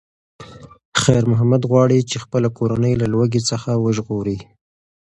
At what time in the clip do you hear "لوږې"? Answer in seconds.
3.13-3.41